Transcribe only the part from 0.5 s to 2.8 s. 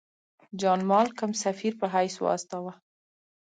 جان مالکم سفیر په حیث واستاوه.